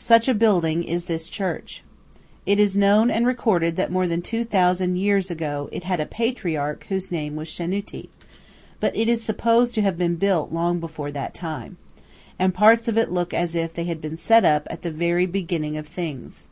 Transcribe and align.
Such 0.00 0.26
a 0.26 0.34
building 0.34 0.82
is 0.82 1.04
this 1.04 1.28
church. 1.28 1.84
It 2.44 2.58
is 2.58 2.76
known 2.76 3.08
and 3.08 3.24
recorded 3.24 3.76
that 3.76 3.92
more 3.92 4.08
than 4.08 4.20
a 4.32 4.42
thousand 4.42 4.96
years 4.96 5.30
ago 5.30 5.68
it 5.70 5.84
had 5.84 6.00
a 6.00 6.06
patriarch 6.06 6.86
whose 6.88 7.12
name 7.12 7.36
was 7.36 7.46
Shenuti; 7.48 8.08
but 8.80 8.96
it 8.96 9.08
is 9.08 9.22
supposed 9.22 9.76
to 9.76 9.82
have 9.82 9.96
been 9.96 10.16
built 10.16 10.50
long 10.50 10.80
before 10.80 11.12
that 11.12 11.34
time, 11.34 11.76
and 12.36 12.52
parts 12.52 12.88
of 12.88 12.98
it 12.98 13.12
look 13.12 13.32
as 13.32 13.54
if 13.54 13.72
they 13.72 13.84
had 13.84 14.00
been 14.00 14.16
set 14.16 14.44
up 14.44 14.66
at 14.68 14.82
the 14.82 14.90
very 14.90 15.26
beginning 15.26 15.76
of 15.76 15.86
things. 15.86 16.48